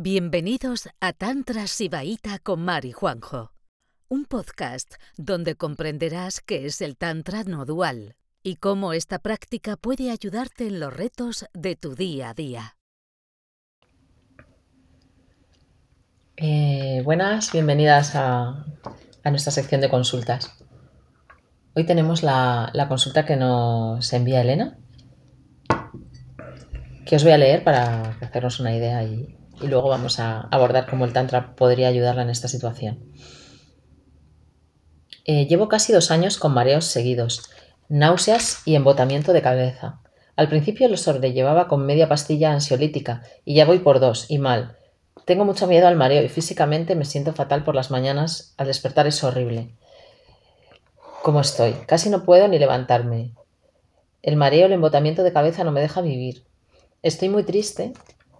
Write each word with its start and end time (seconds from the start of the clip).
Bienvenidos 0.00 0.88
a 1.00 1.12
Tantra 1.12 1.66
Sibaíta 1.66 2.38
con 2.38 2.64
Mari 2.64 2.92
Juanjo, 2.92 3.50
un 4.08 4.26
podcast 4.26 4.94
donde 5.16 5.56
comprenderás 5.56 6.40
qué 6.40 6.66
es 6.66 6.80
el 6.82 6.96
Tantra 6.96 7.42
no 7.42 7.64
dual 7.64 8.14
y 8.44 8.54
cómo 8.58 8.92
esta 8.92 9.18
práctica 9.18 9.76
puede 9.76 10.12
ayudarte 10.12 10.68
en 10.68 10.78
los 10.78 10.96
retos 10.96 11.46
de 11.52 11.74
tu 11.74 11.96
día 11.96 12.30
a 12.30 12.34
día. 12.34 12.76
Eh, 16.36 17.02
buenas, 17.04 17.50
bienvenidas 17.50 18.14
a, 18.14 18.66
nuestra 19.24 19.50
sección 19.50 19.80
de 19.80 19.90
consultas. 19.90 20.64
Hoy 21.74 21.82
tenemos 21.86 22.22
la, 22.22 22.70
la 22.72 22.86
consulta 22.86 23.26
que 23.26 23.34
nos 23.34 24.12
envía 24.12 24.42
Elena, 24.42 24.78
que 27.04 27.16
os 27.16 27.24
voy 27.24 27.32
a 27.32 27.38
leer 27.38 27.64
para 27.64 28.10
hacernos 28.20 28.60
una 28.60 28.72
idea 28.72 29.02
y, 29.02 29.37
y 29.60 29.66
luego 29.66 29.88
vamos 29.88 30.18
a 30.20 30.42
abordar 30.50 30.86
cómo 30.86 31.04
el 31.04 31.12
Tantra 31.12 31.54
podría 31.54 31.88
ayudarla 31.88 32.22
en 32.22 32.30
esta 32.30 32.48
situación. 32.48 32.98
Eh, 35.24 35.46
llevo 35.46 35.68
casi 35.68 35.92
dos 35.92 36.10
años 36.10 36.38
con 36.38 36.54
mareos 36.54 36.86
seguidos, 36.86 37.50
náuseas 37.88 38.62
y 38.64 38.74
embotamiento 38.74 39.32
de 39.32 39.42
cabeza. 39.42 40.00
Al 40.36 40.48
principio 40.48 40.88
lo 40.88 40.96
sobrellevaba 40.96 41.68
con 41.68 41.84
media 41.84 42.08
pastilla 42.08 42.52
ansiolítica 42.52 43.22
y 43.44 43.54
ya 43.54 43.64
voy 43.64 43.80
por 43.80 44.00
dos 44.00 44.26
y 44.30 44.38
mal. 44.38 44.76
Tengo 45.24 45.44
mucho 45.44 45.66
miedo 45.66 45.88
al 45.88 45.96
mareo 45.96 46.22
y 46.22 46.28
físicamente 46.28 46.94
me 46.94 47.04
siento 47.04 47.34
fatal 47.34 47.64
por 47.64 47.74
las 47.74 47.90
mañanas. 47.90 48.54
Al 48.56 48.68
despertar 48.68 49.06
es 49.06 49.22
horrible. 49.22 49.74
¿Cómo 51.22 51.40
estoy? 51.40 51.72
Casi 51.86 52.08
no 52.08 52.24
puedo 52.24 52.48
ni 52.48 52.58
levantarme. 52.58 53.34
El 54.22 54.36
mareo, 54.36 54.66
el 54.66 54.72
embotamiento 54.72 55.22
de 55.22 55.32
cabeza 55.32 55.64
no 55.64 55.72
me 55.72 55.80
deja 55.80 56.00
vivir. 56.00 56.44
Estoy 57.02 57.28
muy 57.28 57.42
triste 57.42 57.92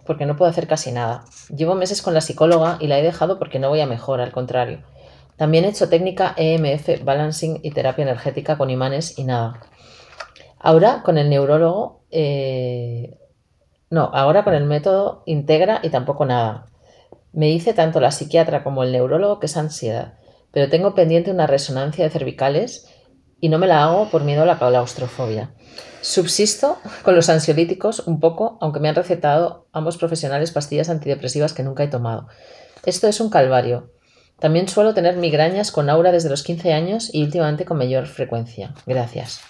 porque 0.09 0.25
no 0.25 0.35
puedo 0.35 0.49
hacer 0.49 0.65
casi 0.65 0.91
nada. 0.91 1.23
Llevo 1.55 1.75
meses 1.75 2.01
con 2.01 2.15
la 2.15 2.21
psicóloga 2.21 2.77
y 2.79 2.87
la 2.87 2.97
he 2.97 3.03
dejado 3.03 3.37
porque 3.37 3.59
no 3.59 3.69
voy 3.69 3.79
a 3.81 3.85
mejor, 3.85 4.21
al 4.21 4.31
contrario. 4.31 4.79
También 5.37 5.65
he 5.65 5.67
hecho 5.67 5.87
técnica 5.87 6.33
EMF, 6.35 7.03
balancing 7.03 7.59
y 7.61 7.69
terapia 7.69 8.01
energética 8.01 8.57
con 8.57 8.71
imanes 8.71 9.19
y 9.19 9.23
nada. 9.23 9.61
Ahora 10.57 11.03
con 11.03 11.19
el 11.19 11.29
neurólogo, 11.29 12.01
eh, 12.09 13.19
no, 13.91 14.09
ahora 14.11 14.43
con 14.43 14.55
el 14.55 14.65
método 14.65 15.21
integra 15.27 15.79
y 15.83 15.89
tampoco 15.89 16.25
nada. 16.25 16.65
Me 17.31 17.45
dice 17.45 17.75
tanto 17.75 17.99
la 17.99 18.09
psiquiatra 18.09 18.63
como 18.63 18.81
el 18.81 18.91
neurólogo 18.91 19.39
que 19.39 19.45
es 19.45 19.57
ansiedad, 19.57 20.15
pero 20.51 20.69
tengo 20.69 20.95
pendiente 20.95 21.29
una 21.29 21.45
resonancia 21.45 22.03
de 22.03 22.09
cervicales 22.09 22.89
y 23.41 23.49
no 23.49 23.57
me 23.57 23.67
la 23.67 23.83
hago 23.83 24.09
por 24.09 24.23
miedo 24.23 24.43
a 24.43 24.45
la 24.45 24.59
claustrofobia. 24.59 25.51
Subsisto 26.01 26.77
con 27.03 27.15
los 27.15 27.29
ansiolíticos 27.29 27.99
un 28.07 28.19
poco, 28.19 28.57
aunque 28.61 28.79
me 28.79 28.89
han 28.89 28.95
recetado 28.95 29.67
ambos 29.73 29.97
profesionales 29.97 30.51
pastillas 30.51 30.89
antidepresivas 30.89 31.53
que 31.53 31.63
nunca 31.63 31.83
he 31.83 31.87
tomado. 31.87 32.27
Esto 32.85 33.07
es 33.07 33.19
un 33.19 33.29
calvario. 33.29 33.91
También 34.39 34.69
suelo 34.69 34.93
tener 34.93 35.17
migrañas 35.17 35.71
con 35.71 35.89
aura 35.89 36.11
desde 36.11 36.29
los 36.29 36.43
15 36.43 36.71
años 36.71 37.13
y 37.13 37.23
últimamente 37.23 37.65
con 37.65 37.77
mayor 37.77 38.07
frecuencia. 38.07 38.73
Gracias. 38.85 39.41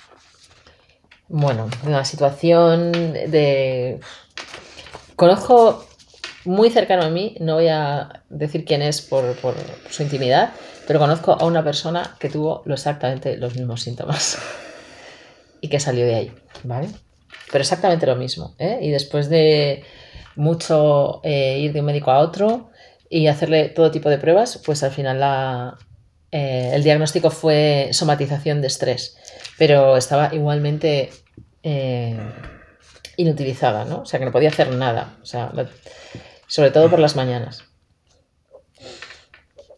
Bueno, 1.27 1.69
una 1.85 2.03
situación 2.05 2.91
de... 2.91 3.99
Conozco 5.15 5.85
muy 6.45 6.69
cercano 6.69 7.03
a 7.03 7.09
mí, 7.09 7.35
no 7.39 7.55
voy 7.55 7.67
a 7.67 8.23
decir 8.29 8.65
quién 8.65 8.81
es 8.81 9.01
por, 9.01 9.35
por 9.37 9.55
su 9.89 10.03
intimidad, 10.03 10.51
pero 10.87 10.99
conozco 10.99 11.33
a 11.33 11.45
una 11.45 11.63
persona 11.63 12.15
que 12.19 12.29
tuvo 12.29 12.63
exactamente 12.65 13.37
los 13.37 13.55
mismos 13.55 13.81
síntomas 13.81 14.37
y 15.61 15.67
que 15.67 15.79
salió 15.79 16.05
de 16.05 16.15
ahí, 16.15 16.31
¿vale? 16.63 16.87
Pero 17.51 17.61
exactamente 17.61 18.05
lo 18.05 18.15
mismo, 18.15 18.55
¿eh? 18.57 18.79
Y 18.81 18.89
después 18.89 19.29
de 19.29 19.83
mucho 20.35 21.21
eh, 21.23 21.59
ir 21.59 21.73
de 21.73 21.81
un 21.81 21.87
médico 21.87 22.11
a 22.11 22.19
otro 22.19 22.69
y 23.09 23.27
hacerle 23.27 23.69
todo 23.69 23.91
tipo 23.91 24.09
de 24.09 24.17
pruebas, 24.17 24.61
pues 24.65 24.83
al 24.83 24.91
final 24.91 25.19
la, 25.19 25.77
eh, 26.31 26.71
el 26.73 26.83
diagnóstico 26.83 27.31
fue 27.31 27.89
somatización 27.91 28.61
de 28.61 28.67
estrés, 28.67 29.17
pero 29.57 29.97
estaba 29.97 30.33
igualmente 30.33 31.09
eh, 31.63 32.17
inutilizada, 33.17 33.85
¿no? 33.85 34.01
O 34.01 34.05
sea, 34.05 34.19
que 34.19 34.25
no 34.25 34.31
podía 34.31 34.49
hacer 34.49 34.71
nada, 34.71 35.17
o 35.21 35.25
sea, 35.25 35.51
sobre 36.49 36.71
todo 36.71 36.89
por 36.89 36.99
las 36.99 37.15
mañanas. 37.15 37.63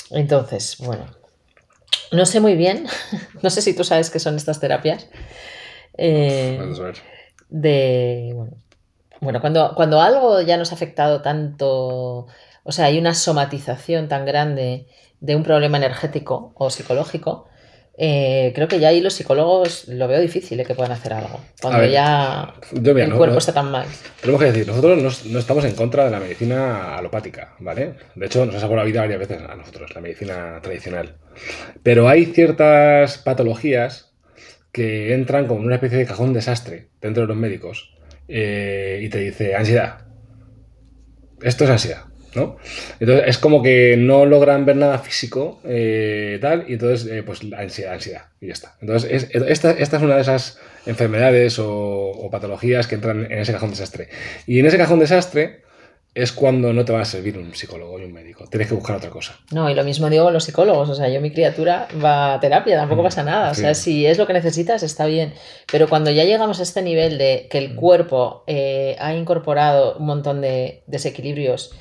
Entonces, 0.10 0.78
bueno, 0.80 1.06
no 2.12 2.26
sé 2.26 2.40
muy 2.40 2.56
bien, 2.56 2.88
no 3.44 3.50
sé 3.50 3.62
si 3.62 3.76
tú 3.76 3.84
sabes 3.84 4.10
qué 4.10 4.20
son 4.20 4.36
estas 4.36 4.60
terapias, 4.60 5.08
eh, 5.98 6.60
de, 7.50 8.36
bueno, 9.20 9.42
cuando, 9.42 9.76
cuando 9.76 10.02
algo 10.02 10.42
ya 10.42 10.58
nos 10.58 10.72
ha 10.72 10.76
afectado 10.76 11.22
tanto, 11.22 12.28
o 12.64 12.72
sea, 12.72 12.86
hay 12.86 12.98
una 12.98 13.14
somatización 13.14 14.08
tan 14.08 14.26
grande 14.26 14.88
de 15.20 15.36
un 15.36 15.44
problema 15.44 15.78
energético 15.78 16.54
o 16.56 16.70
psicológico, 16.70 17.48
eh, 17.98 18.52
creo 18.56 18.68
que 18.68 18.80
ya 18.80 18.88
ahí 18.88 19.02
los 19.02 19.14
psicólogos 19.14 19.88
lo 19.88 20.08
veo 20.08 20.20
difícil 20.20 20.60
eh, 20.60 20.66
que 20.66 20.74
puedan 20.74 20.94
hacer 20.94 21.14
algo. 21.14 21.42
Cuando 21.62 21.86
ya 21.86 22.54
el 22.72 23.14
cuerpo 23.14 23.38
está 23.38 23.54
tan 23.54 23.70
mal. 23.70 23.86
Tenemos 24.22 24.42
que 24.42 24.52
decir, 24.52 24.68
nosotros 24.68 25.26
no, 25.26 25.40
estamos 25.40 25.66
en 25.66 25.76
contra 25.76 26.06
de 26.06 26.12
la 26.12 26.20
medicina 26.20 26.98
alopática, 26.98 27.56
¿vale? 27.60 27.96
De 28.16 28.26
hecho, 28.26 28.46
nos 28.46 28.56
ha 28.56 28.60
salvado 28.60 28.78
la 28.78 28.86
vida 28.86 29.02
varias 29.02 29.20
veces 29.20 29.42
a 29.48 29.56
nosotros, 29.56 29.94
la 29.94 30.02
medicina 30.02 30.60
tradicional. 30.62 31.16
Pero 31.84 32.08
hay 32.08 32.26
ciertas 32.26 33.18
patologías 33.18 34.14
que 34.72 35.14
entran 35.14 35.48
como 35.48 35.62
una 35.62 35.76
especie 35.76 35.98
de 35.98 36.06
cajón 36.06 36.34
desastre 36.34 36.90
dentro 37.02 37.24
de 37.24 37.28
los 37.28 37.38
médicos 37.38 37.94
eh, 38.28 39.02
y 39.04 39.10
te 39.10 39.20
dice 39.20 39.56
ansiedad. 39.56 40.06
Esto 41.42 41.66
es 41.66 41.70
ansiedad, 41.70 42.06
¿no? 42.36 42.58
Entonces 43.00 43.26
es 43.28 43.38
como 43.38 43.62
que 43.62 43.96
no 43.98 44.26
logran 44.26 44.66
ver 44.66 44.78
nada 44.78 45.00
físico, 45.00 45.60
eh, 45.66 46.38
tal, 46.42 46.66
y 46.68 46.74
entonces, 46.74 47.12
eh, 47.12 47.24
pues 47.24 47.42
ansiedad, 47.58 47.94
ansiedad, 47.94 48.22
y 48.40 48.48
ya 48.48 48.54
está. 48.54 48.76
Entonces, 48.82 49.30
esta, 49.32 49.72
esta, 49.72 49.98
es 49.98 50.04
una 50.04 50.16
de 50.16 50.22
esas 50.22 50.60
enfermedades 50.86 51.60
o, 51.60 51.70
o 51.70 52.30
patologías 52.30 52.88
que 52.88 52.96
entran 52.96 53.26
en 53.26 53.40
ese 53.40 53.54
cajón 53.54 53.70
desastre. 53.70 54.10
Y 54.48 54.60
en 54.60 54.66
ese 54.66 54.78
cajón 54.78 55.00
desastre 55.00 55.62
es 56.14 56.34
cuando 56.34 56.74
no 56.74 56.84
te 56.84 56.92
va 56.92 57.02
a 57.02 57.06
servir 57.06 57.38
un 57.38 57.54
psicólogo 57.56 57.98
y 57.98 58.04
un 58.04 58.12
médico. 58.12 58.46
Tienes 58.50 58.68
que 58.68 58.76
buscar 58.76 58.98
otra 58.98 59.10
cosa. 59.10 59.40
No, 59.52 59.70
y 59.70 59.76
lo 59.76 59.84
mismo 59.86 60.10
digo 60.10 60.26
con 60.26 60.34
los 60.34 60.44
psicólogos. 60.44 60.90
O 60.90 60.96
sea, 60.96 61.08
yo, 61.08 61.22
mi 61.22 61.32
criatura 61.32 61.88
va 62.04 62.34
a 62.34 62.40
terapia, 62.42 62.76
tampoco 62.76 63.02
mm, 63.02 63.06
pasa 63.06 63.24
nada. 63.24 63.52
O 63.52 63.54
sea, 63.54 63.74
si 63.74 64.06
es 64.06 64.18
lo 64.18 64.28
que 64.28 64.34
necesitas, 64.34 64.84
está 64.84 65.06
bien. 65.06 65.34
Pero 65.72 65.88
cuando 65.88 66.12
ya 66.12 66.26
llegamos 66.26 66.60
a 66.60 66.64
este 66.64 66.82
nivel 66.82 67.18
de 67.18 67.48
que 67.50 67.60
el 67.60 67.74
mm. 67.74 67.76
cuerpo 67.76 68.44
eh, 68.48 68.98
ha 69.00 69.14
incorporado 69.14 69.98
un 69.98 70.06
montón 70.06 70.42
de 70.42 70.84
desequilibrios 70.86 71.72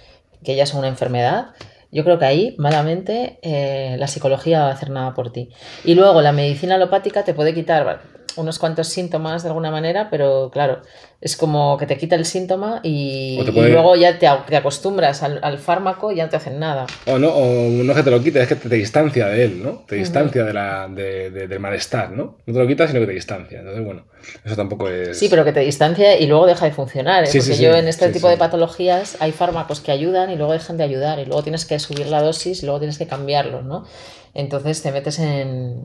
que 0.45 0.57
ya 0.57 0.67
son 0.67 0.81
una 0.81 0.89
enfermedad, 0.89 1.49
yo 1.93 2.05
creo 2.05 2.19
que 2.19 2.25
ahí, 2.25 2.55
malamente, 2.59 3.39
eh, 3.43 3.97
la 3.99 4.07
psicología 4.07 4.63
va 4.63 4.69
a 4.69 4.73
hacer 4.73 4.91
nada 4.91 5.15
por 5.15 5.33
ti. 5.33 5.51
Y 5.85 5.95
luego 5.95 6.23
la 6.23 6.33
medicina 6.33 6.77
alopática 6.77 7.25
te 7.25 7.35
puede 7.35 7.53
quitar 7.53 8.01
unos 8.41 8.59
cuantos 8.59 8.89
síntomas 8.89 9.43
de 9.43 9.49
alguna 9.49 9.71
manera, 9.71 10.09
pero 10.11 10.51
claro, 10.53 10.83
es 11.21 11.37
como 11.37 11.77
que 11.77 11.87
te 11.87 11.99
quita 11.99 12.17
el 12.17 12.25
síntoma 12.25 12.81
y, 12.83 13.39
luego 13.55 13.95
ya 13.97 14.19
te, 14.19 14.27
acostumbras 14.27 15.23
al, 15.23 15.59
fármaco 15.59 16.11
y 16.11 16.17
ya 16.17 16.25
no 16.25 16.31
te 16.31 16.37
hacen 16.37 16.59
nada. 16.59 16.87
O 17.07 17.19
no, 17.19 17.29
o 17.29 17.69
no 17.69 17.95
que 17.95 18.03
te 18.03 18.11
lo 18.11 18.23
quite, 18.23 18.41
es 18.41 18.49
que 18.49 18.57
te, 18.57 18.75
distancia 18.75 19.27
de 19.27 19.45
él, 19.45 19.63
¿no? 19.63 19.85
Te 19.87 19.97
distancia 19.97 20.45
de 20.45 20.53
la, 20.53 20.89
de, 20.89 21.31
del 21.31 21.61
malestar, 21.61 22.13
¿no? 22.13 22.39
No 22.47 22.55
te 22.55 22.59
lo 22.59 22.67
quita, 22.67 22.89
sino 22.89 23.01
que 23.01 23.07
te 23.07 23.13
distancia. 23.13 23.59
Entonces, 23.59 23.85
bueno, 23.85 24.07
eso 24.45 24.57
tampoco 24.57 24.89
es... 24.89 25.19
Sí, 25.19 25.29
pero 25.29 25.45
que 25.45 25.53
te 25.53 25.61
distancia 25.61 26.19
y 26.19 26.27
luego 26.27 26.47
deja 26.47 26.65
de 26.65 26.73
funcionar. 26.73 27.25
¿eh? 27.25 27.29
Porque 27.33 27.57
yo 27.57 27.75
en 27.75 27.89
este 27.89 28.09
tipo 28.09 28.29
de 28.29 28.39
patologías 28.39 29.17
hay 29.21 29.33
fármacos 29.33 29.81
que 29.81 29.93
ayudan 29.93 30.31
y 30.31 30.37
luego 30.37 30.53
dejan 30.53 30.79
de 30.79 30.85
ayudar 30.85 31.19
y 31.19 31.27
luego 31.27 31.43
tienes 31.43 31.67
que 31.67 31.79
subir 31.79 32.07
la 32.07 32.23
dosis 32.23 32.63
y 32.63 32.67
luego 32.67 32.79
tienes 32.79 32.99
que 32.99 33.07
cambiarlos, 33.07 33.65
¿no? 33.65 33.85
Entonces 34.33 34.81
te 34.83 34.93
metes 34.93 35.19
en, 35.19 35.85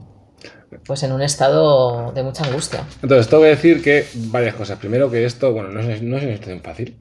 pues 0.85 1.03
en 1.03 1.11
un 1.11 1.21
estado 1.21 2.11
de 2.13 2.23
mucha 2.23 2.43
angustia. 2.43 2.83
Entonces, 3.01 3.27
tengo 3.27 3.43
que 3.43 3.49
decir 3.49 3.81
que 3.81 4.05
varias 4.27 4.55
cosas. 4.55 4.79
Primero 4.79 5.09
que 5.09 5.25
esto, 5.25 5.51
bueno, 5.53 5.69
no 5.69 5.79
es, 5.79 6.01
una 6.01 6.19
situación 6.19 6.61
fácil. 6.61 6.97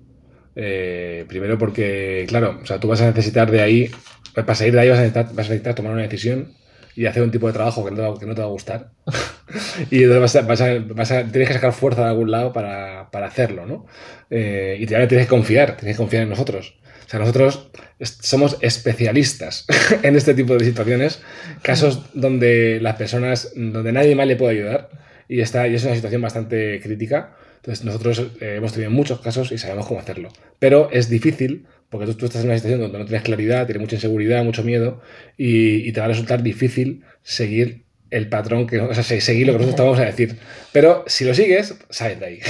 Eh, 0.56 1.24
primero 1.28 1.58
porque, 1.58 2.24
claro, 2.28 2.60
o 2.62 2.66
sea, 2.66 2.78
tú 2.78 2.88
vas 2.88 3.00
a 3.00 3.06
necesitar 3.06 3.50
de 3.50 3.60
ahí, 3.60 3.90
para 4.34 4.54
salir 4.54 4.74
de 4.74 4.80
ahí 4.80 4.88
vas 4.88 4.98
a 4.98 5.02
necesitar, 5.02 5.74
tomar 5.74 5.92
una 5.92 6.02
decisión 6.02 6.52
y 6.94 7.06
hacer 7.06 7.22
un 7.22 7.32
tipo 7.32 7.48
de 7.48 7.52
trabajo 7.52 7.84
que 7.84 7.90
no, 7.90 8.14
te 8.14 8.40
va 8.40 8.46
a 8.46 8.50
gustar. 8.50 8.92
y 9.90 10.04
entonces 10.04 10.46
vas 10.46 10.60
a, 10.60 10.78
vas 10.94 11.10
a, 11.10 11.24
tienes 11.24 11.48
que 11.48 11.54
sacar 11.54 11.72
fuerza 11.72 12.02
de 12.02 12.08
algún 12.08 12.30
lado 12.30 12.52
para, 12.52 13.10
para 13.10 13.26
hacerlo, 13.26 13.66
¿no? 13.66 13.86
Eh, 14.30 14.76
y 14.78 14.86
tienes 14.86 15.08
que 15.08 15.26
confiar, 15.26 15.76
tienes 15.76 15.96
que 15.96 16.02
confiar 16.02 16.22
en 16.22 16.28
nosotros. 16.28 16.76
O 17.06 17.08
sea, 17.08 17.20
nosotros 17.20 17.70
somos 18.00 18.56
especialistas 18.60 19.66
en 20.02 20.16
este 20.16 20.34
tipo 20.34 20.56
de 20.56 20.64
situaciones, 20.64 21.20
casos 21.62 22.02
donde 22.14 22.80
las 22.80 22.96
personas, 22.96 23.52
donde 23.54 23.92
nadie 23.92 24.14
más 24.14 24.26
le 24.26 24.36
puede 24.36 24.52
ayudar 24.52 24.90
y, 25.28 25.40
está, 25.40 25.68
y 25.68 25.74
es 25.74 25.84
una 25.84 25.94
situación 25.94 26.22
bastante 26.22 26.80
crítica. 26.82 27.36
Entonces, 27.56 27.84
nosotros 27.84 28.18
eh, 28.40 28.56
hemos 28.56 28.72
tenido 28.72 28.90
muchos 28.90 29.20
casos 29.20 29.50
y 29.50 29.58
sabemos 29.58 29.86
cómo 29.86 30.00
hacerlo. 30.00 30.28
Pero 30.58 30.90
es 30.90 31.08
difícil 31.08 31.66
porque 31.88 32.12
tú, 32.12 32.26
estás 32.26 32.42
en 32.42 32.48
una 32.48 32.56
situación 32.56 32.80
donde 32.80 32.98
no 32.98 33.04
tienes 33.04 33.22
claridad, 33.22 33.66
tienes 33.66 33.80
mucha 33.80 33.94
inseguridad, 33.96 34.44
mucho 34.44 34.64
miedo 34.64 35.00
y, 35.36 35.92
te 35.92 36.00
va 36.00 36.06
a 36.06 36.08
resultar 36.08 36.42
difícil 36.42 37.04
seguir 37.22 37.84
el 38.10 38.28
patrón, 38.28 38.66
que, 38.66 38.80
o 38.80 38.94
sea, 38.94 39.02
seguir 39.02 39.46
lo 39.46 39.52
que 39.52 39.58
nosotros 39.60 39.76
te 39.76 39.82
vamos 39.82 39.98
a 40.00 40.04
decir. 40.04 40.38
Pero 40.72 41.04
si 41.06 41.24
lo 41.24 41.34
sigues, 41.34 41.74
sales 41.90 42.20
de 42.20 42.26
ahí. 42.26 42.40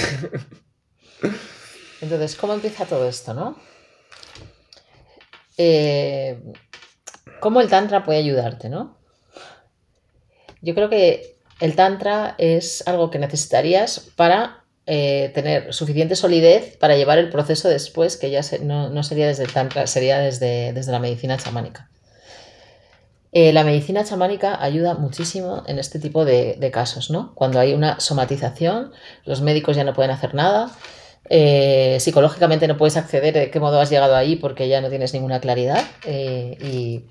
Entonces, 2.01 2.37
¿cómo 2.37 2.55
empieza 2.55 2.87
todo 2.87 3.09
esto, 3.09 3.35
no? 3.35 3.59
Eh, 5.59 6.43
cómo 7.41 7.61
el 7.61 7.69
Tantra 7.69 8.05
puede 8.05 8.19
ayudarte, 8.19 8.69
¿no? 8.69 8.97
Yo 10.61 10.75
creo 10.75 10.89
que 10.89 11.37
el 11.61 11.77
Tantra 11.77 12.35
es 12.39 12.87
algo 12.87 13.11
que 13.11 13.19
necesitarías 13.19 14.01
para 14.17 14.65
eh, 14.87 15.31
tener 15.35 15.73
suficiente 15.73 16.17
solidez 16.17 16.77
para 16.77 16.97
llevar 16.97 17.19
el 17.19 17.31
proceso 17.31 17.69
después, 17.69 18.17
que 18.17 18.31
ya 18.31 18.41
no, 18.63 19.03
sería 19.03 19.27
desde 19.27 19.45
el 19.45 19.53
Tantra, 19.53 19.87
sería 19.87 20.19
desde, 20.19 20.73
desde 20.73 20.93
la 20.93 20.99
medicina 20.99 21.37
chamánica. 21.37 21.89
Eh, 23.37 23.53
la 23.53 23.65
medicina 23.65 24.05
chamánica 24.05 24.63
ayuda 24.63 24.95
muchísimo 24.95 25.65
en 25.67 25.81
este 25.81 25.99
tipo 25.99 26.25
de, 26.25 26.71
casos, 26.73 27.11
¿no? 27.11 27.35
Cuando 27.35 27.59
hay 27.59 27.75
una 27.75 27.99
somatización, 27.99 28.93
los 29.25 29.41
médicos 29.41 29.75
ya 29.75 29.83
no 29.83 29.93
pueden 29.93 30.13
hacer 30.13 30.35
nada, 30.35 30.71
eh, 31.31 31.99
psicológicamente 32.01 32.69
no 32.69 32.77
puedes 32.77 32.97
acceder 32.97 33.35
de 33.35 33.51
qué 33.51 33.61
modo 33.61 33.81
has 33.81 33.91
llegado 33.91 34.17
ahí 34.17 34.37
porque 34.37 34.69
ya 34.69 34.81
no 34.81 34.91
tienes 34.91 35.15
ninguna 35.15 35.41
claridad 35.41 35.83
eh, 36.05 37.05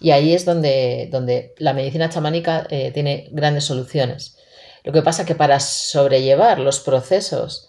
y, 0.00 0.10
ahí 0.10 0.34
es 0.34 0.44
donde, 0.44 1.08
donde 1.10 1.54
la 1.58 1.72
medicina 1.72 2.08
chamánica 2.08 2.66
tiene 2.68 3.28
grandes 3.32 3.64
soluciones. 3.64 4.36
Lo 4.84 4.92
que 4.92 5.02
pasa 5.02 5.26
que 5.26 5.34
para 5.34 5.58
sobrellevar 5.58 6.60
los 6.60 6.78
procesos 6.78 7.68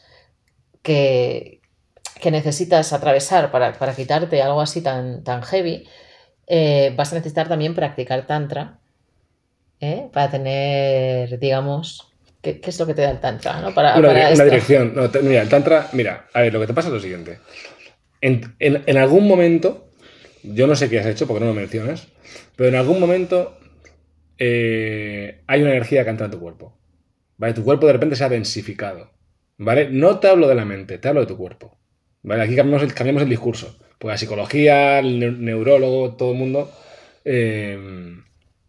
que, 0.83 1.61
necesitas 2.31 2.93
atravesar 2.93 3.51
para, 3.51 3.73
para, 3.73 3.95
quitarte 3.95 4.41
algo 4.41 4.61
así 4.61 4.81
tan, 4.81 5.23
tan 5.23 5.41
heavy, 5.41 5.87
eh, 6.45 6.93
vas 6.95 7.11
a 7.11 7.15
necesitar 7.15 7.47
también 7.49 7.75
practicar 7.75 8.25
tantra 8.25 8.79
¿eh? 9.79 10.09
para 10.13 10.29
tener, 10.29 11.39
digamos, 11.39 12.06
¿qué, 12.55 12.69
es 12.69 12.79
lo 12.79 12.85
que 12.85 12.93
te 12.93 13.01
da 13.01 13.11
el 13.11 13.19
tantra? 13.19 13.61
¿no? 13.61 13.73
Para, 13.73 13.97
una, 13.97 14.13
dirección. 14.43 14.93
mira, 15.23 15.41
el 15.41 15.49
tantra, 15.49 15.89
mira, 15.93 16.27
a 16.33 16.41
ver, 16.41 16.53
lo 16.53 16.59
que 16.59 16.67
te 16.67 16.73
pasa 16.73 16.87
es 16.87 16.93
lo 16.93 16.99
siguiente. 16.99 17.39
En, 18.21 18.97
algún 18.97 19.27
momento, 19.27 19.91
yo 20.43 20.67
no 20.67 20.75
sé 20.75 20.89
qué 20.89 20.99
has 20.99 21.05
hecho 21.05 21.27
porque 21.27 21.41
no 21.41 21.47
lo 21.47 21.53
mencionas, 21.53 22.07
pero 22.55 22.69
en 22.69 22.75
algún 22.75 22.99
momento 22.99 23.57
eh, 24.37 25.41
hay 25.47 25.61
una 25.61 25.71
energía 25.71 26.03
que 26.03 26.09
entra 26.09 26.25
en 26.25 26.31
tu 26.31 26.39
cuerpo. 26.39 26.77
¿Vale? 27.37 27.53
Tu 27.53 27.63
cuerpo 27.63 27.85
de 27.85 27.93
repente 27.93 28.15
se 28.15 28.23
ha 28.23 28.29
densificado. 28.29 29.11
¿Vale? 29.57 29.89
No 29.89 30.19
te 30.19 30.27
hablo 30.27 30.47
de 30.47 30.55
la 30.55 30.65
mente, 30.65 30.97
te 30.97 31.07
hablo 31.07 31.21
de 31.21 31.27
tu 31.27 31.37
cuerpo. 31.37 31.77
¿Vale? 32.23 32.43
Aquí 32.43 32.55
cambiamos 32.55 32.83
el, 32.83 32.93
cambiamos 32.93 33.23
el 33.23 33.29
discurso. 33.29 33.77
Pues 33.99 34.13
la 34.13 34.17
psicología, 34.17 34.99
el 34.99 35.43
neurólogo, 35.43 36.15
todo 36.15 36.31
el 36.31 36.37
mundo. 36.37 36.71
Eh, 37.25 38.15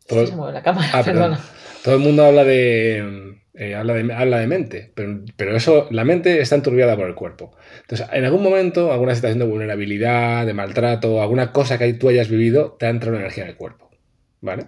todo, 0.07 0.27
se 0.27 0.35
mueve 0.35 0.55
la 0.55 0.63
cámara, 0.63 0.89
ah, 0.93 1.03
perdona. 1.05 1.41
Todo 1.85 1.95
el 1.95 2.01
mundo 2.01 2.25
habla 2.25 2.45
de, 2.45 3.37
eh, 3.59 3.75
habla 3.75 3.95
de, 3.95 4.13
habla 4.13 4.39
de 4.39 4.47
mente, 4.47 4.93
pero, 4.95 5.19
pero, 5.37 5.57
eso, 5.57 5.89
la 5.91 6.05
mente 6.05 6.41
está 6.41 6.55
enturbiada 6.55 6.97
por 6.97 7.09
el 7.09 7.17
cuerpo. 7.17 7.57
Entonces, 7.81 8.07
en 8.13 8.25
algún 8.25 8.41
momento, 8.41 8.93
alguna 8.93 9.17
situación 9.17 9.41
de 9.41 9.47
vulnerabilidad, 9.47 10.47
de 10.47 10.55
maltrato, 10.55 11.21
alguna 11.21 11.51
cosa 11.51 11.77
que 11.77 11.93
tú 11.95 12.09
hayas 12.09 12.29
vivido, 12.29 12.77
te 12.79 12.87
ha 12.87 12.91
entrado 12.91 13.17
una 13.17 13.25
energía 13.25 13.43
en 13.43 13.51
el 13.51 13.57
cuerpo. 13.57 13.91
¿Vale? 14.41 14.67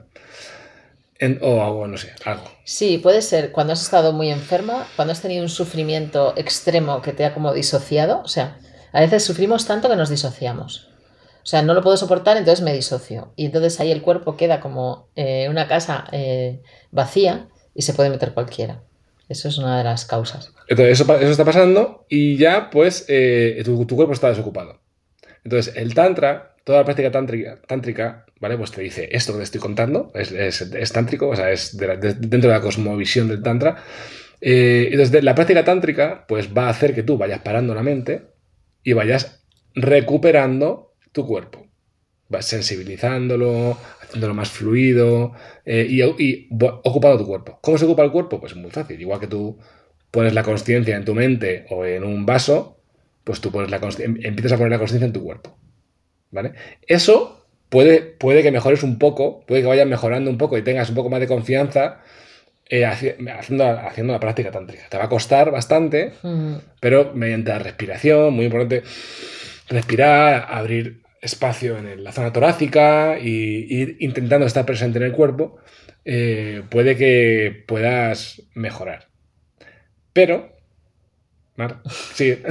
o 1.43 1.63
algo, 1.63 1.87
no 1.87 1.99
sé, 1.99 2.13
algo. 2.25 2.51
Sí, 2.65 2.99
puede 2.99 3.23
ser 3.23 3.53
cuando 3.53 3.75
has 3.75 3.83
estado 3.83 4.13
muy 4.13 4.31
enferma, 4.31 4.89
cuando 4.97 5.13
has 5.13 5.21
tenido 5.21 5.43
un 5.43 5.51
sufrimiento 5.51 6.33
extremo 6.37 7.03
que 7.03 7.13
te 7.13 7.25
ha 7.25 7.35
como 7.35 7.53
disociado, 7.53 8.23
o 8.25 8.29
sea, 8.29 8.59
a 8.93 9.01
veces 9.01 9.23
sufrimos 9.23 9.67
tanto 9.67 9.89
que 9.89 9.97
nos 9.97 10.09
disociamos. 10.09 10.89
O 11.43 11.47
sea, 11.47 11.63
no 11.63 11.75
lo 11.75 11.83
puedo 11.83 11.97
soportar, 11.97 12.37
entonces 12.37 12.65
me 12.65 12.73
disocio. 12.73 13.33
Y 13.37 13.47
entonces 13.47 13.79
ahí 13.81 13.93
el 13.93 14.03
cuerpo 14.03 14.37
queda 14.37 14.61
como 14.61 15.09
eh, 15.15 15.47
una 15.49 15.69
casa 15.69 16.07
eh, 16.11 16.63
vacía 16.91 17.49
y 17.75 17.83
se 17.83 17.95
puede 17.95 18.11
meter 18.11 18.33
cualquiera. 18.33 18.83
Eso 19.29 19.49
es 19.49 19.59
una 19.59 19.79
de 19.79 19.85
las 19.85 20.05
causas. 20.05 20.53
Entonces, 20.67 21.01
eso, 21.01 21.15
está 21.15 21.45
pasando 21.45 22.05
y 22.09 22.37
ya, 22.37 22.69
pues, 22.71 23.05
eh, 23.09 23.63
tu, 23.65 23.87
cuerpo 23.87 24.13
está 24.13 24.29
desocupado. 24.29 24.81
Entonces, 25.45 25.77
el 25.77 25.95
Tantra, 25.95 26.57
toda 26.65 26.81
la 26.81 26.85
práctica 26.85 27.13
tántrica, 27.13 28.27
¿vale? 28.41 28.57
Pues 28.59 28.73
te 28.73 28.83
dice 28.83 29.09
esto 29.13 29.33
que 29.33 29.39
te 29.39 29.45
estoy 29.45 29.61
contando, 29.61 30.11
es, 30.15 30.93
tántrico, 30.93 31.29
o 31.29 31.37
sea, 31.37 31.53
es 31.53 31.77
dentro 31.77 32.51
de 32.51 32.57
la 32.57 32.61
cosmovisión 32.61 33.29
del 33.29 33.43
Tantra. 33.43 33.77
entonces, 34.41 35.23
la 35.23 35.37
práctica 35.37 35.65
tántrica, 35.65 36.25
pues 36.27 36.49
va 36.53 36.67
a 36.67 36.71
hacer 36.71 36.93
que 36.93 37.05
tú 37.05 37.17
vayas 37.17 37.41
parando 37.41 37.73
la 37.73 37.85
mente 37.85 38.27
y 38.83 38.95
vayas 38.95 39.45
recuperando 39.75 40.95
tu 41.13 41.25
cuerpo. 41.25 41.70
Sensibilizándolo, 42.39 43.77
haciéndolo 44.03 44.35
más 44.35 44.51
fluido 44.51 45.33
eh, 45.65 45.87
y, 45.89 46.03
ocupando 46.03 47.19
tu 47.19 47.27
cuerpo. 47.27 47.59
¿Cómo 47.61 47.77
se 47.77 47.85
ocupa 47.85 48.05
el 48.05 48.13
cuerpo? 48.13 48.41
Pues 48.41 48.55
muy 48.55 48.71
fácil. 48.71 49.01
Igual 49.01 49.21
que 49.21 49.27
tú 49.27 49.59
pones 50.11 50.33
la 50.35 50.43
conciencia 50.43 50.97
en 50.97 51.05
tu 51.05 51.15
mente 51.15 51.67
o 51.71 51.85
en 51.85 52.05
un 52.05 52.27
vaso, 52.27 52.81
pues 53.25 53.41
tú 53.41 53.51
pones 53.51 53.71
la 53.71 53.79
em, 53.99 54.19
empiezas 54.23 54.53
a 54.53 54.57
poner 54.57 54.73
la 54.73 54.79
conciencia 54.79 55.07
en 55.07 55.13
tu 55.13 55.23
cuerpo. 55.23 55.57
¿Vale? 56.31 56.53
Eso 56.87 57.47
puede, 57.69 58.01
puede 58.03 58.43
que 58.43 58.53
mejores 58.53 58.83
un 58.83 58.99
poco, 58.99 59.45
puede 59.47 59.63
que 59.63 59.69
vayas 59.69 59.87
mejorando 59.87 60.31
un 60.31 60.39
poco 60.39 60.57
y 60.57 60.63
tengas 60.63 60.89
un 60.89 60.95
poco 60.95 61.11
más 61.11 61.21
de 61.21 61.27
confianza 61.27 62.01
eh, 62.69 62.85
haciendo, 62.85 63.33
haciendo 63.33 64.13
la 64.13 64.21
práctica 64.21 64.53
tántrica. 64.53 64.85
Te 64.89 64.97
va 64.97 65.05
a 65.05 65.09
costar 65.09 65.51
bastante, 65.51 66.13
pero 66.79 67.13
mediante 67.15 67.51
la 67.51 67.59
respiración, 67.59 68.33
muy 68.33 68.45
importante, 68.45 68.85
respirar, 69.69 70.47
abrir 70.49 71.03
espacio 71.21 71.77
en 71.77 72.03
la 72.03 72.13
zona 72.13 72.33
torácica 72.33 73.19
y 73.19 73.67
ir 73.69 73.97
intentando 74.01 74.47
estar 74.47 74.65
presente 74.65 74.99
en 74.99 75.05
el 75.05 75.13
cuerpo, 75.13 75.59
eh, 76.05 76.63
puede 76.71 76.97
que 76.97 77.65
puedas 77.67 78.43
mejorar. 78.55 79.09
Pero, 80.13 80.53
Mar, 81.57 81.83
sí. 82.15 82.43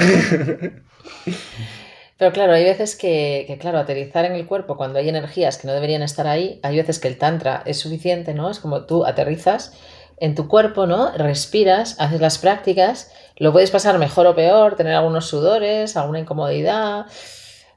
Pero 2.17 2.33
claro, 2.33 2.51
hay 2.53 2.65
veces 2.65 2.97
que, 2.97 3.45
que, 3.47 3.57
claro, 3.57 3.79
aterrizar 3.79 4.25
en 4.25 4.33
el 4.33 4.45
cuerpo 4.45 4.75
cuando 4.75 4.99
hay 4.99 5.07
energías 5.07 5.57
que 5.57 5.67
no 5.67 5.73
deberían 5.73 6.03
estar 6.03 6.27
ahí, 6.27 6.59
hay 6.63 6.75
veces 6.75 6.99
que 6.99 7.07
el 7.07 7.17
tantra 7.17 7.63
es 7.65 7.79
suficiente, 7.79 8.33
¿no? 8.33 8.51
Es 8.51 8.59
como 8.59 8.85
tú 8.85 9.05
aterrizas 9.05 9.73
en 10.17 10.35
tu 10.35 10.49
cuerpo, 10.49 10.85
¿no? 10.85 11.11
Respiras, 11.17 11.95
haces 11.99 12.19
las 12.19 12.37
prácticas, 12.37 13.11
lo 13.37 13.53
puedes 13.53 13.71
pasar 13.71 13.97
mejor 13.99 14.27
o 14.27 14.35
peor, 14.35 14.75
tener 14.75 14.93
algunos 14.95 15.27
sudores, 15.27 15.95
alguna 15.95 16.19
incomodidad, 16.19 17.05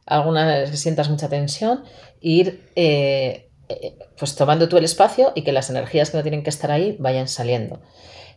algunas 0.06 0.70
que 0.70 0.76
sientas 0.76 1.08
mucha 1.08 1.28
tensión, 1.28 1.84
ir 2.20 2.69
eh, 2.76 3.50
eh, 3.69 3.99
pues 4.19 4.34
tomando 4.37 4.69
tú 4.69 4.76
el 4.76 4.84
espacio 4.84 5.32
y 5.34 5.43
que 5.43 5.52
las 5.52 5.70
energías 5.70 6.10
que 6.10 6.16
no 6.16 6.22
tienen 6.22 6.43
que 6.43 6.50
estar 6.50 6.70
ahí 6.70 6.96
vayan 6.99 7.28
saliendo. 7.28 7.81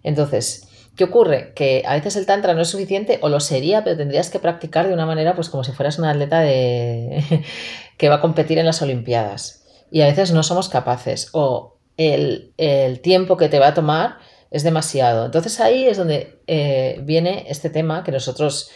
Entonces, 0.03 0.67
¿qué 0.95 1.03
ocurre? 1.03 1.53
Que 1.53 1.83
a 1.85 1.95
veces 1.95 2.15
el 2.15 2.25
tantra 2.25 2.53
no 2.53 2.62
es 2.62 2.69
suficiente 2.69 3.19
o 3.21 3.29
lo 3.29 3.39
sería, 3.39 3.83
pero 3.83 3.97
tendrías 3.97 4.29
que 4.29 4.39
practicar 4.39 4.88
de 4.88 4.94
una 4.94 5.06
manera 5.06 5.35
pues 5.35 5.50
como 5.50 5.63
si 5.63 5.71
fueras 5.71 5.97
una 6.00 6.12
atleta 6.12 6.41
de... 6.41 7.44
que 7.97 8.09
va 8.09 8.15
a 8.15 8.21
competir 8.21 8.59
en 8.59 8.65
las 8.65 8.81
Olimpiadas. 8.81 9.63
Y 9.92 10.01
a 10.01 10.06
veces 10.06 10.31
no 10.31 10.44
somos 10.44 10.69
capaces 10.69 11.30
o 11.31 11.78
el, 11.97 12.99
tiempo 13.01 13.37
que 13.37 13.49
te 13.49 13.59
va 13.59 13.68
a 13.68 13.73
tomar 13.73 14.18
es 14.51 14.63
demasiado. 14.63 15.25
Entonces 15.25 15.59
ahí 15.59 15.85
es 15.85 15.97
donde 15.97 16.40
eh, 16.47 16.99
viene 17.04 17.45
este 17.49 17.69
tema 17.69 18.04
que 18.04 18.11
nosotros, 18.11 18.69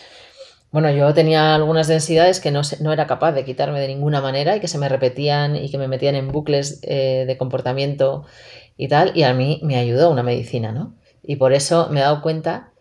bueno, 0.72 0.92
yo 0.92 1.14
tenía 1.14 1.56
algunas 1.56 1.88
densidades 1.88 2.40
que 2.40 2.52
no, 2.52 2.62
no, 2.80 2.94
era 2.94 3.08
capaz 3.08 3.32
de 3.32 3.46
quitarme 3.46 3.80
de 3.80 3.88
ninguna 3.88 4.22
manera 4.22 4.56
y 4.56 4.60
que 4.60 4.68
se 4.68 4.78
me 4.78 4.90
repetían 4.90 5.56
y 5.56 5.70
que 5.72 5.78
me 5.78 5.88
metían 5.88 6.16
en 6.16 6.32
bucles 6.32 6.80
eh, 6.84 7.26
de 7.28 7.38
comportamiento 7.38 8.26
y 8.78 8.88
tal, 8.88 9.12
y 9.16 9.24
a 9.24 9.34
mí 9.34 9.60
me 9.64 9.78
ayudó 9.78 10.10
una 10.10 10.24
medicina, 10.24 10.72
¿no? 10.72 10.96
Y 11.24 11.36
por 11.36 11.54
eso 11.54 11.90
me 11.90 12.00
he 12.00 12.04
dado 12.04 12.22
cuenta 12.22 12.72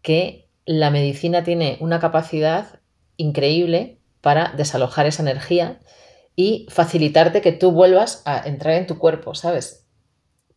que 0.00 0.48
la 0.64 0.90
medicina 0.90 1.44
tiene 1.44 1.76
una 1.80 2.00
capacidad 2.00 2.80
increíble 3.16 3.98
para 4.20 4.52
desalojar 4.56 5.06
esa 5.06 5.22
energía 5.22 5.80
y 6.36 6.66
facilitarte 6.70 7.42
que 7.42 7.52
tú 7.52 7.72
vuelvas 7.72 8.22
a 8.24 8.46
entrar 8.48 8.74
en 8.74 8.86
tu 8.86 8.98
cuerpo, 8.98 9.34
¿sabes? 9.34 9.82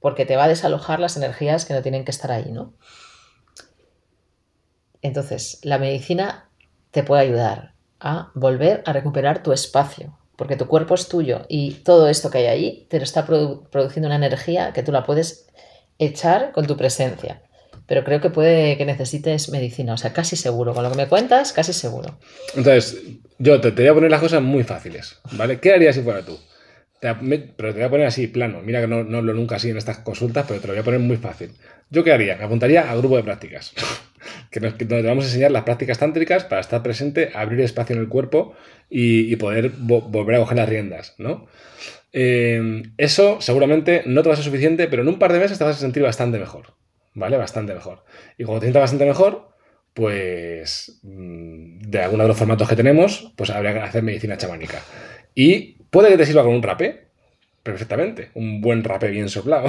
porque 0.06 0.28
te 0.28 0.36
va 0.36 0.44
a 0.44 0.48
desalojar 0.48 1.00
las 1.00 1.18
energías 1.18 1.66
que 1.66 1.74
no 1.74 1.82
tienen 1.82 2.06
que 2.06 2.12
estar 2.12 2.32
ahí, 2.32 2.52
¿no? 2.52 2.76
Entonces, 5.02 5.58
la 5.64 5.80
medicina 5.80 6.45
te 6.96 7.04
puede 7.04 7.24
ayudar 7.24 7.74
a 8.00 8.32
volver 8.36 8.82
a 8.86 8.94
recuperar 8.94 9.44
tu 9.44 9.52
espacio, 9.52 10.18
porque 10.38 10.56
tu 10.56 10.66
cuerpo 10.66 10.96
es 10.96 11.10
tuyo 11.10 11.42
y 11.50 11.72
todo 11.84 12.08
esto 12.08 12.32
que 12.32 12.38
hay 12.38 12.46
ahí 12.46 12.88
te 12.90 13.00
lo 13.00 13.04
está 13.04 13.26
produciendo 13.26 14.08
una 14.08 14.16
energía 14.16 14.72
que 14.72 14.82
tú 14.82 14.94
la 14.94 15.04
puedes 15.04 15.48
echar 16.00 16.54
con 16.54 16.66
tu 16.68 16.78
presencia. 16.78 17.42
Pero 17.86 18.06
creo 18.06 18.22
que 18.22 18.30
puede 18.30 18.78
que 18.78 18.86
necesites 18.86 19.50
medicina, 19.50 19.94
o 19.94 19.98
sea, 19.98 20.14
casi 20.14 20.38
seguro. 20.38 20.74
Con 20.74 20.86
lo 20.86 20.92
que 20.92 20.96
me 20.96 21.08
cuentas, 21.10 21.52
casi 21.52 21.74
seguro. 21.74 22.18
Entonces, 22.56 22.98
yo 23.40 23.60
te, 23.60 23.72
voy 23.72 23.88
a 23.88 23.94
poner 23.94 24.10
las 24.10 24.22
cosas 24.22 24.42
muy 24.42 24.64
fáciles, 24.64 25.20
¿vale? 25.34 25.60
¿Qué 25.60 25.74
harías 25.74 25.96
si 25.96 26.02
fuera 26.02 26.22
tú? 26.22 26.40
pero 27.02 27.74
te 27.74 27.80
voy 27.80 27.84
a 27.84 27.90
poner 27.90 28.08
así, 28.08 28.28
plano. 28.28 28.62
Mira 28.62 28.80
que 28.80 28.88
no, 28.88 29.04
no 29.04 29.22
lo 29.22 29.34
nunca 29.34 29.58
así 29.58 29.70
en 29.70 29.78
estas 29.78 29.98
consultas, 29.98 30.46
pero 30.48 30.62
te 30.62 30.68
lo 30.68 30.74
voy 30.74 30.80
a 30.80 30.86
poner 30.86 31.02
muy 31.02 31.18
fácil. 31.18 31.52
¿Yo 31.90 32.06
qué 32.06 32.14
haría? 32.14 32.38
Me 32.38 32.46
apuntaría 32.46 32.90
a 32.90 32.96
grupo 32.96 33.18
de 33.18 33.24
prácticas. 33.24 33.74
Que 34.52 34.60
nos, 34.60 34.78
donde 34.78 35.02
te 35.02 35.08
vamos 35.08 35.26
a 35.26 35.28
enseñar 35.28 35.52
las 35.52 35.64
prácticas 35.64 36.00
tántricas 36.00 36.44
para 36.46 36.62
estar 36.62 36.82
presente, 36.84 37.32
abrir 37.34 37.62
espacio 37.62 37.96
en 37.96 38.02
el 38.02 38.10
cuerpo 38.10 38.56
y, 38.90 39.36
poder 39.36 39.72
volver 39.78 40.36
a 40.36 40.40
coger 40.40 40.58
las 40.58 40.70
riendas, 40.70 41.16
¿no? 41.18 41.48
Eh, 42.14 42.84
eso 42.98 43.42
seguramente 43.42 44.04
no 44.06 44.22
te 44.22 44.30
va 44.30 44.34
a 44.34 44.36
ser 44.38 44.46
suficiente, 44.46 44.88
pero 44.88 45.02
en 45.02 45.10
un 45.10 45.20
par 45.20 45.34
de 45.34 45.40
meses 45.40 45.58
te 45.58 45.64
vas 45.64 45.76
a 45.76 45.80
sentir 45.80 46.04
bastante 46.04 46.40
mejor. 46.40 46.74
¿Vale? 47.16 47.38
Bastante 47.38 47.74
mejor. 47.74 48.04
Y 48.38 48.44
cuando 48.44 48.60
te 48.60 48.66
sientas 48.66 48.82
bastante 48.82 49.06
mejor, 49.06 49.50
pues 49.94 51.00
mm, 51.04 51.80
de 51.80 52.00
alguno 52.00 52.24
de 52.24 52.28
los 52.28 52.38
formatos 52.38 52.68
que 52.68 52.76
tenemos, 52.76 53.32
pues 53.38 53.50
habría 53.50 53.74
que 53.74 53.80
hacer 53.80 54.04
medicina 54.04 54.38
chamánica. 54.38 54.82
Y 55.34 55.84
puede 55.90 56.10
que 56.10 56.18
te 56.18 56.26
sirva 56.26 56.44
con 56.44 56.54
un 56.54 56.62
rapé, 56.62 57.05
perfectamente, 57.66 58.30
un 58.36 58.62
buen 58.62 58.84
rapé 58.84 59.08
bien 59.08 59.28
soplado. 59.28 59.66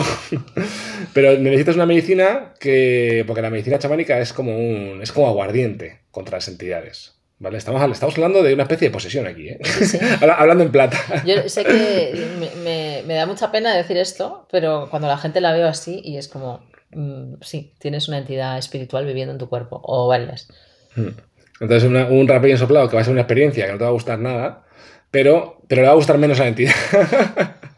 Pero 1.15 1.39
necesitas 1.39 1.77
una 1.77 1.87
medicina 1.87 2.53
que, 2.61 3.25
porque 3.27 3.41
la 3.41 3.49
medicina 3.49 3.79
chamánica 3.79 4.19
es 4.19 4.35
como 4.35 4.55
un, 4.55 5.01
es 5.03 5.13
como 5.13 5.29
aguardiente 5.29 6.01
contra 6.11 6.37
las 6.37 6.47
entidades. 6.47 7.15
¿Vale? 7.39 7.57
Estamos, 7.57 7.83
estamos 7.91 8.15
hablando 8.17 8.43
de 8.43 8.53
una 8.53 8.65
especie 8.65 8.89
de 8.89 8.93
posesión 8.93 9.27
aquí, 9.27 9.49
¿eh? 9.49 9.61
hablando 10.37 10.63
en 10.65 10.73
plata. 10.73 10.99
Yo 11.25 11.49
sé 11.49 11.65
que 11.65 12.13
me, 12.63 13.03
me, 13.07 13.15
da 13.15 13.25
mucha 13.25 13.51
pena 13.51 13.75
decir 13.75 13.97
esto, 13.97 14.47
pero 14.51 14.89
cuando 14.91 15.09
la 15.09 15.17
gente 15.17 15.41
la 15.41 15.55
veo 15.55 15.67
así 15.67 16.03
y 16.05 16.19
es 16.19 16.29
como, 16.29 16.67
mm, 16.91 17.37
sí, 17.41 17.73
tienes 17.79 18.09
una 18.09 18.19
entidad 18.19 18.59
espiritual 18.59 19.07
viviendo 19.07 19.33
en 19.33 19.39
tu 19.39 19.49
cuerpo, 19.49 19.81
o 19.83 20.07
varias. 20.07 20.49
Hmm. 20.97 21.13
Entonces, 21.61 21.91
un 21.91 22.29
rapé 22.29 22.49
bien 22.49 22.59
soplado 22.59 22.91
que 22.91 22.97
va 22.97 23.01
a 23.01 23.05
ser 23.05 23.13
una 23.13 23.23
experiencia 23.23 23.65
que 23.65 23.73
no 23.73 23.79
te 23.79 23.85
va 23.85 23.91
a 23.91 23.95
gustar 23.95 24.19
nada, 24.19 24.67
pero, 25.11 25.63
pero 25.67 25.81
le 25.81 25.89
va 25.89 25.93
a 25.95 25.97
gustar 25.97 26.19
menos 26.19 26.39
a 26.41 26.43
la 26.43 26.49
entidad. 26.49 26.75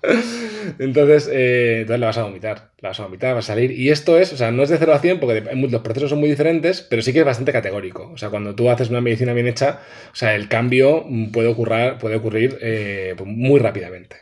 entonces, 0.78 1.28
eh, 1.32 1.80
entonces 1.80 2.00
la 2.00 2.06
vas 2.06 2.18
a 2.18 2.22
vomitar. 2.24 2.70
La 2.78 2.90
vas 2.90 3.00
a 3.00 3.04
vomitar, 3.04 3.34
va 3.34 3.40
a 3.40 3.42
salir. 3.42 3.72
Y 3.72 3.90
esto 3.90 4.18
es, 4.18 4.32
o 4.32 4.36
sea, 4.36 4.50
no 4.50 4.62
es 4.62 4.68
de 4.68 4.78
0 4.78 4.92
a 4.94 4.98
100 4.98 5.20
porque 5.20 5.42
los 5.54 5.82
procesos 5.82 6.10
son 6.10 6.20
muy 6.20 6.28
diferentes, 6.28 6.82
pero 6.82 7.02
sí 7.02 7.12
que 7.12 7.20
es 7.20 7.24
bastante 7.24 7.52
categórico. 7.52 8.10
O 8.12 8.16
sea, 8.16 8.30
cuando 8.30 8.54
tú 8.54 8.70
haces 8.70 8.90
una 8.90 9.00
medicina 9.00 9.32
bien 9.32 9.46
hecha, 9.46 9.80
o 10.12 10.16
sea, 10.16 10.34
el 10.34 10.48
cambio 10.48 11.06
puede 11.32 11.48
ocurrir, 11.48 11.96
puede 11.98 12.16
ocurrir 12.16 12.58
eh, 12.60 13.14
muy 13.24 13.60
rápidamente. 13.60 14.16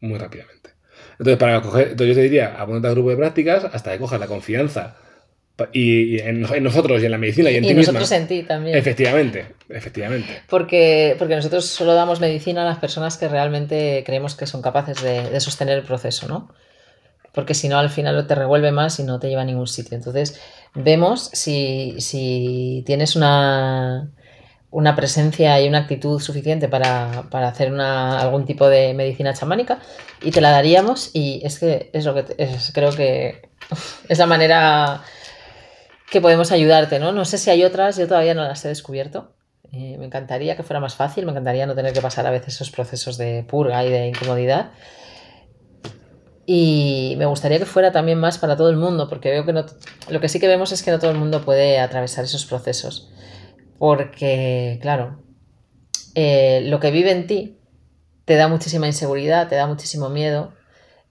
Muy 0.00 0.18
rápidamente. 0.18 0.70
Entonces, 1.18 1.38
para 1.38 1.62
coger, 1.62 1.88
entonces 1.88 2.08
yo 2.08 2.14
te 2.14 2.22
diría, 2.22 2.54
apúntate 2.58 2.88
al 2.88 2.94
grupo 2.94 3.10
de 3.10 3.16
prácticas 3.16 3.64
hasta 3.64 3.92
que 3.92 3.98
cojas 3.98 4.20
la 4.20 4.26
confianza 4.26 4.98
y, 5.72 6.18
en, 6.20 6.42
nosotros 6.62 7.02
y 7.02 7.06
en 7.06 7.10
la 7.10 7.18
medicina 7.18 7.50
y 7.50 7.56
en 7.56 7.64
y 7.64 7.68
ti 7.68 7.74
nosotros 7.74 8.12
en 8.12 8.26
ti 8.26 8.42
también. 8.42 8.76
Efectivamente, 8.76 9.54
efectivamente. 9.68 10.42
Porque, 10.48 11.16
porque 11.18 11.34
nosotros 11.34 11.64
solo 11.64 11.94
damos 11.94 12.20
medicina 12.20 12.62
a 12.62 12.64
las 12.66 12.78
personas 12.78 13.16
que 13.16 13.28
realmente 13.28 14.02
creemos 14.04 14.34
que 14.34 14.46
son 14.46 14.60
capaces 14.60 15.02
de, 15.02 15.40
sostener 15.40 15.78
el 15.78 15.84
proceso, 15.84 16.28
¿no? 16.28 16.52
Porque 17.32 17.54
si 17.54 17.68
no, 17.68 17.78
al 17.78 17.90
final 17.90 18.26
te 18.26 18.34
revuelve 18.34 18.72
más 18.72 18.98
y 18.98 19.04
no 19.04 19.18
te 19.18 19.28
lleva 19.28 19.42
a 19.42 19.44
ningún 19.44 19.66
sitio. 19.66 19.96
Entonces, 19.96 20.40
vemos 20.74 21.30
si, 21.32 21.94
si 21.98 22.82
tienes 22.86 23.16
una, 23.16 24.10
una 24.70 24.94
presencia 24.94 25.58
y 25.60 25.68
una 25.68 25.78
actitud 25.78 26.20
suficiente 26.20 26.68
para, 26.68 27.24
para 27.30 27.48
hacer 27.48 27.72
una, 27.72 28.20
algún 28.20 28.44
tipo 28.44 28.68
de 28.68 28.92
medicina 28.92 29.32
chamánica 29.32 29.78
y 30.22 30.30
te 30.32 30.42
la 30.42 30.50
daríamos 30.50 31.10
y 31.14 31.40
es 31.44 31.58
que 31.58 31.90
es 31.92 32.04
lo 32.04 32.14
que 32.14 32.24
es, 32.36 32.72
creo 32.74 32.90
que 32.90 33.48
es 34.08 34.18
la 34.18 34.26
manera 34.26 35.02
que 36.10 36.20
podemos 36.20 36.52
ayudarte, 36.52 36.98
¿no? 36.98 37.12
No 37.12 37.24
sé 37.24 37.38
si 37.38 37.50
hay 37.50 37.64
otras, 37.64 37.96
yo 37.96 38.06
todavía 38.06 38.34
no 38.34 38.42
las 38.42 38.64
he 38.64 38.68
descubierto. 38.68 39.34
Eh, 39.72 39.96
me 39.98 40.06
encantaría 40.06 40.56
que 40.56 40.62
fuera 40.62 40.80
más 40.80 40.94
fácil, 40.94 41.24
me 41.24 41.32
encantaría 41.32 41.66
no 41.66 41.74
tener 41.74 41.92
que 41.92 42.00
pasar 42.00 42.26
a 42.26 42.30
veces 42.30 42.54
esos 42.54 42.70
procesos 42.70 43.18
de 43.18 43.44
purga 43.44 43.84
y 43.84 43.90
de 43.90 44.06
incomodidad. 44.08 44.70
Y 46.46 47.16
me 47.18 47.26
gustaría 47.26 47.58
que 47.58 47.66
fuera 47.66 47.90
también 47.90 48.20
más 48.20 48.38
para 48.38 48.56
todo 48.56 48.70
el 48.70 48.76
mundo, 48.76 49.08
porque 49.08 49.30
veo 49.30 49.44
que 49.44 49.52
no, 49.52 49.66
lo 50.08 50.20
que 50.20 50.28
sí 50.28 50.38
que 50.38 50.46
vemos 50.46 50.70
es 50.70 50.84
que 50.84 50.92
no 50.92 51.00
todo 51.00 51.10
el 51.10 51.18
mundo 51.18 51.44
puede 51.44 51.80
atravesar 51.80 52.24
esos 52.24 52.46
procesos. 52.46 53.10
Porque, 53.78 54.78
claro, 54.80 55.20
eh, 56.14 56.62
lo 56.64 56.78
que 56.78 56.92
vive 56.92 57.10
en 57.10 57.26
ti 57.26 57.58
te 58.24 58.36
da 58.36 58.46
muchísima 58.46 58.86
inseguridad, 58.86 59.48
te 59.48 59.56
da 59.56 59.66
muchísimo 59.66 60.08
miedo, 60.08 60.54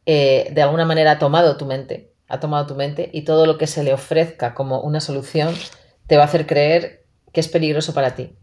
eh, 0.05 0.49
de 0.53 0.61
alguna 0.61 0.85
manera 0.85 1.11
ha 1.11 1.19
tomado 1.19 1.57
tu 1.57 1.65
mente 1.65 2.14
ha 2.35 2.39
tomado 2.39 2.67
tu 2.67 2.75
mente 2.75 3.09
y 3.11 3.23
todo 3.23 3.45
lo 3.45 3.57
que 3.57 3.67
se 3.67 3.83
le 3.83 3.93
ofrezca 3.93 4.53
como 4.53 4.81
una 4.81 4.99
solución 4.99 5.53
te 6.07 6.17
va 6.17 6.23
a 6.23 6.25
hacer 6.25 6.45
creer 6.45 7.03
que 7.33 7.39
es 7.39 7.47
peligroso 7.47 7.93
para 7.93 8.15
ti. 8.15 8.33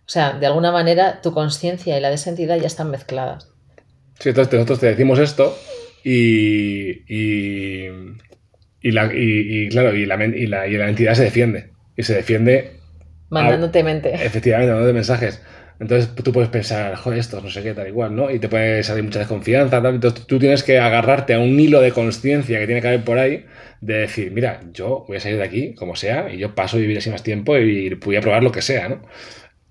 O 0.00 0.12
sea, 0.12 0.32
de 0.32 0.46
alguna 0.46 0.72
manera 0.72 1.20
tu 1.20 1.32
conciencia 1.32 1.96
y 1.96 2.00
la 2.00 2.08
de 2.08 2.16
esa 2.16 2.30
entidad 2.30 2.56
ya 2.56 2.66
están 2.66 2.90
mezcladas. 2.90 3.52
Sí, 4.18 4.30
entonces 4.30 4.52
nosotros 4.52 4.80
te 4.80 4.86
decimos 4.86 5.18
esto 5.18 5.56
y, 6.02 7.02
y, 7.06 7.86
y, 8.80 8.90
la, 8.90 9.10
y 9.14 9.68
claro, 9.68 9.94
y 9.94 10.06
la, 10.06 10.24
y, 10.24 10.46
la, 10.46 10.66
y 10.66 10.76
la 10.76 10.88
entidad 10.88 11.14
se 11.14 11.24
defiende. 11.24 11.70
Y 11.96 12.02
se 12.02 12.14
defiende... 12.14 12.80
Mandándote 13.28 13.84
mente. 13.84 14.12
Efectivamente, 14.14 14.72
mandándote 14.72 14.94
mensajes. 14.94 15.42
Entonces 15.80 16.14
tú 16.14 16.30
puedes 16.30 16.50
pensar, 16.50 16.94
joder, 16.94 17.18
esto 17.18 17.40
no 17.40 17.48
sé 17.48 17.62
qué, 17.62 17.72
tal 17.72 17.88
igual, 17.88 18.14
¿no? 18.14 18.30
Y 18.30 18.38
te 18.38 18.50
puede 18.50 18.82
salir 18.82 19.02
mucha 19.02 19.18
desconfianza, 19.18 19.80
tal. 19.80 19.94
Entonces 19.94 20.26
tú 20.26 20.38
tienes 20.38 20.62
que 20.62 20.78
agarrarte 20.78 21.32
a 21.32 21.38
un 21.38 21.58
hilo 21.58 21.80
de 21.80 21.90
conciencia 21.90 22.58
que 22.60 22.66
tiene 22.66 22.82
que 22.82 22.88
haber 22.88 23.02
por 23.02 23.18
ahí, 23.18 23.46
de 23.80 23.94
decir, 23.94 24.30
mira, 24.30 24.60
yo 24.74 25.06
voy 25.08 25.16
a 25.16 25.20
salir 25.20 25.38
de 25.38 25.44
aquí, 25.44 25.74
como 25.74 25.96
sea, 25.96 26.30
y 26.30 26.36
yo 26.36 26.54
paso 26.54 26.76
a 26.76 26.80
vivir 26.80 26.98
así 26.98 27.08
más 27.08 27.22
tiempo 27.22 27.56
y 27.56 27.94
voy 27.94 28.16
a 28.16 28.20
probar 28.20 28.42
lo 28.42 28.52
que 28.52 28.60
sea, 28.60 28.90
¿no? 28.90 29.02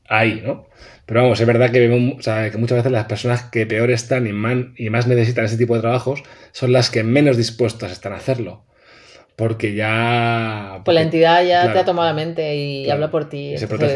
Ahí, 0.07 0.41
¿no? 0.43 0.67
Pero 1.05 1.21
vamos, 1.21 1.39
es 1.39 1.45
verdad 1.45 1.71
que, 1.71 1.79
vemos, 1.79 2.25
que 2.25 2.57
muchas 2.57 2.79
veces 2.79 2.91
las 2.91 3.05
personas 3.05 3.43
que 3.43 3.67
peor 3.67 3.91
están 3.91 4.25
y, 4.25 4.83
y 4.83 4.89
más 4.89 5.05
necesitan 5.05 5.45
ese 5.45 5.57
tipo 5.57 5.75
de 5.75 5.81
trabajos 5.81 6.23
son 6.51 6.71
las 6.71 6.89
que 6.89 7.03
menos 7.03 7.37
dispuestas 7.37 7.91
están 7.91 8.13
a 8.13 8.17
hacerlo 8.17 8.65
porque 9.35 9.73
ya... 9.73 10.81
pues 10.83 10.93
la 10.95 11.01
entidad 11.01 11.45
ya 11.45 11.71
te 11.71 11.79
ha 11.79 11.85
tomado 11.85 12.09
la 12.09 12.13
mente 12.13 12.55
y 12.57 12.89
habla 12.89 13.09
por 13.09 13.29
ti. 13.29 13.57
se 13.57 13.69
protege. 13.69 13.95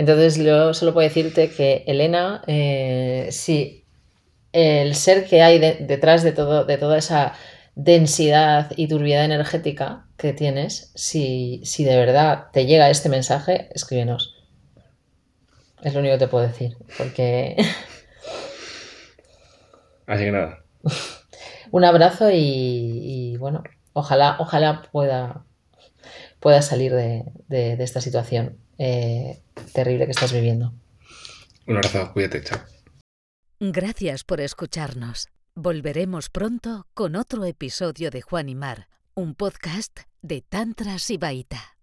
Entonces 0.00 0.36
yo 0.36 0.72
solo 0.72 0.94
puedo 0.94 1.06
decirte 1.06 1.50
que 1.50 1.84
Elena, 1.86 2.42
eh, 2.46 3.28
sí, 3.32 3.84
el 4.50 4.94
ser 4.94 5.26
que 5.26 5.42
hay 5.42 5.58
detrás 5.58 6.22
de, 6.22 6.32
todo, 6.32 6.64
de 6.64 6.78
toda 6.78 6.96
esa 6.96 7.34
densidad 7.74 8.72
y 8.76 8.88
turbiedad 8.88 9.26
energética 9.26 10.06
que 10.16 10.32
tienes, 10.32 10.90
si, 10.94 11.60
si 11.64 11.84
de 11.84 11.98
verdad 11.98 12.46
te 12.50 12.64
llega 12.64 12.88
este 12.88 13.10
mensaje, 13.10 13.68
escríbenos. 13.74 14.42
Es 15.82 15.92
lo 15.92 16.00
único 16.00 16.14
que 16.14 16.20
te 16.20 16.28
puedo 16.28 16.46
decir, 16.46 16.78
porque... 16.96 17.56
Así 20.06 20.24
que 20.24 20.32
nada. 20.32 20.60
Un 21.72 21.84
abrazo 21.84 22.30
y, 22.32 23.36
bueno, 23.36 23.64
ojalá, 23.92 24.36
ojalá 24.38 24.80
pueda, 24.90 25.44
pueda 26.40 26.62
salir 26.62 26.94
de, 26.94 27.26
de 27.48 27.84
esta 27.84 28.00
situación. 28.00 28.56
Eh, 28.82 29.42
terrible 29.74 30.06
que 30.06 30.12
estás 30.12 30.32
viviendo. 30.32 30.72
Un 31.66 31.76
abrazo, 31.76 32.10
cuídate, 32.14 32.42
chao. 32.42 32.60
Gracias 33.60 34.24
por 34.24 34.40
escucharnos. 34.40 35.28
Volveremos 35.54 36.30
pronto 36.30 36.86
con 36.94 37.14
otro 37.14 37.44
episodio 37.44 38.10
de 38.10 38.22
Juan 38.22 38.48
y 38.48 38.54
Mar, 38.54 38.88
un 39.12 39.34
podcast 39.34 40.00
de 40.22 40.40
Tantra 40.40 40.98
Sibaita. 40.98 41.76